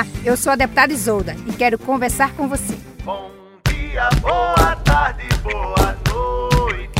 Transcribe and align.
Olá, 0.00 0.06
eu 0.24 0.34
sou 0.34 0.52
a 0.52 0.56
deputada 0.56 0.94
Isolda 0.94 1.36
e 1.46 1.52
quero 1.52 1.78
conversar 1.78 2.34
com 2.34 2.48
você. 2.48 2.74
Bom 3.04 3.30
dia, 3.68 4.08
boa 4.22 4.76
tarde, 4.76 5.28
boa 5.42 5.94
noite. 6.08 6.90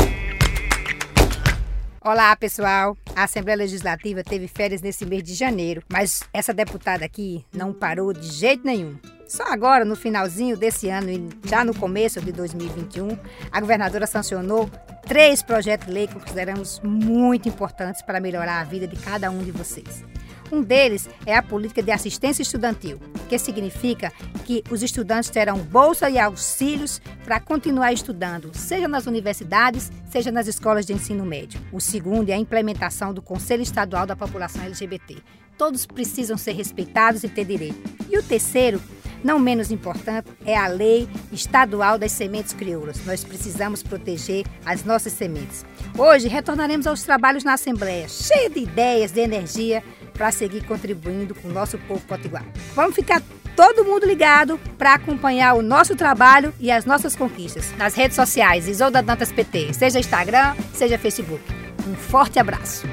Olá, 2.03 2.37
pessoal. 2.37 2.95
A 3.17 3.25
Assembleia 3.25 3.57
Legislativa 3.57 4.23
teve 4.23 4.47
férias 4.47 4.83
nesse 4.83 5.07
mês 5.07 5.23
de 5.23 5.33
janeiro, 5.33 5.83
mas 5.91 6.23
essa 6.31 6.53
deputada 6.53 7.03
aqui 7.03 7.43
não 7.55 7.73
parou 7.73 8.13
de 8.13 8.27
jeito 8.27 8.67
nenhum. 8.67 8.99
Só 9.27 9.45
agora, 9.45 9.83
no 9.83 9.97
finalzinho 9.97 10.55
desse 10.55 10.91
ano 10.91 11.09
e 11.09 11.27
já 11.47 11.65
no 11.65 11.75
começo 11.75 12.21
de 12.21 12.33
2021, 12.33 13.17
a 13.51 13.61
governadora 13.61 14.07
sancionou 14.07 14.69
três 15.07 15.43
projetos 15.43 15.87
de 15.87 15.93
lei 15.95 16.07
que 16.07 16.15
consideramos 16.21 16.79
muito 16.85 17.49
importantes 17.49 18.03
para 18.03 18.21
melhorar 18.21 18.61
a 18.61 18.65
vida 18.65 18.87
de 18.87 18.97
cada 18.97 19.31
um 19.31 19.39
de 19.39 19.53
vocês. 19.53 20.05
Um 20.53 20.63
deles 20.63 21.09
é 21.25 21.37
a 21.37 21.43
política 21.43 21.83
de 21.83 21.93
assistência 21.93 22.43
estudantil, 22.43 22.99
que 23.29 23.39
significa 23.39 24.13
que 24.45 24.65
os 24.71 24.83
estudantes 24.83 25.31
terão 25.31 25.59
bolsa 25.59 26.11
e 26.11 26.19
auxílios 26.19 27.01
para 27.25 27.39
continuar 27.39 27.93
estudando, 27.93 28.51
seja 28.53 28.89
nas 28.89 29.07
universidades, 29.07 29.93
seja 30.11 30.33
nas 30.33 30.49
escolas 30.49 30.85
de 30.85 30.93
ensino 30.93 31.25
médio. 31.25 31.61
O 31.73 31.81
segundo 31.81 32.31
é 32.31 32.35
a 32.35 32.39
implementação 32.39 33.15
do 33.15 33.23
Conselho 33.23 33.63
Estadual 33.63 34.07
da 34.07 34.17
População 34.17 34.65
LGBT. 34.65 35.19
Todos 35.57 35.87
precisam 35.87 36.37
ser 36.37 36.53
respeitados 36.53 37.23
e 37.23 37.29
ter 37.29 37.45
direito. 37.45 37.79
E 38.09 38.19
o 38.19 38.23
terceiro 38.23 38.81
não 39.23 39.39
menos 39.39 39.71
importante 39.71 40.31
é 40.45 40.57
a 40.57 40.67
lei 40.67 41.09
estadual 41.31 41.99
das 41.99 42.13
sementes 42.13 42.53
crioulas. 42.53 43.05
Nós 43.05 43.23
precisamos 43.23 43.83
proteger 43.83 44.47
as 44.65 44.85
nossas 44.85 45.13
sementes. 45.13 45.65
Hoje 45.97 46.29
retornaremos 46.29 46.87
aos 46.87 47.03
trabalhos 47.03 47.45
na 47.45 47.53
Assembleia, 47.53 48.09
cheia 48.09 48.49
de 48.49 48.61
ideias, 48.61 49.13
de 49.13 49.21
energia, 49.21 49.85
para 50.21 50.31
seguir 50.31 50.67
contribuindo 50.67 51.35
com 51.35 51.49
o 51.49 51.51
nosso 51.51 51.79
povo 51.79 52.03
potiguar. 52.03 52.45
Vamos 52.75 52.95
ficar 52.95 53.23
todo 53.57 53.87
mundo 53.87 54.05
ligado 54.05 54.61
para 54.77 54.93
acompanhar 54.93 55.55
o 55.55 55.63
nosso 55.63 55.97
trabalho 55.97 56.53
e 56.61 56.71
as 56.71 56.85
nossas 56.85 57.17
conquistas 57.17 57.75
nas 57.79 57.95
redes 57.95 58.17
sociais 58.17 58.69
Isolda 58.69 59.03
Dantas 59.03 59.33
PT, 59.33 59.73
seja 59.73 59.99
Instagram, 59.99 60.55
seja 60.75 60.99
Facebook. 60.99 61.43
Um 61.89 61.95
forte 61.95 62.39
abraço. 62.39 62.87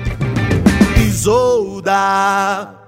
Isolda. 1.06 2.87